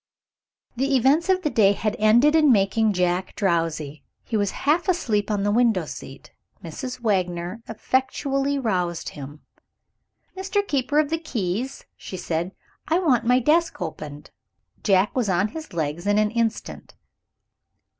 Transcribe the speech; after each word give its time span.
The 0.75 0.95
events 0.95 1.29
of 1.29 1.43
the 1.43 1.51
day 1.51 1.73
had 1.73 1.95
ended 1.99 2.33
in 2.33 2.51
making 2.51 2.93
Jack 2.93 3.35
drowsy; 3.35 4.03
he 4.23 4.35
was 4.35 4.49
half 4.65 4.87
asleep 4.89 5.29
on 5.29 5.43
the 5.43 5.51
window 5.51 5.85
seat. 5.85 6.33
Mrs. 6.63 7.01
Wagner 7.01 7.61
effectually 7.67 8.57
roused 8.57 9.09
him. 9.09 9.41
"Mr. 10.35 10.67
Keeper 10.67 10.97
of 10.97 11.11
the 11.11 11.19
Keys," 11.19 11.85
she 11.95 12.17
said; 12.17 12.51
"I 12.87 12.97
want 12.97 13.27
my 13.27 13.37
desk 13.37 13.79
opened." 13.79 14.31
Jack 14.81 15.15
was 15.15 15.29
on 15.29 15.49
his 15.49 15.71
legs 15.71 16.07
in 16.07 16.17
an 16.17 16.31
instant. 16.31 16.95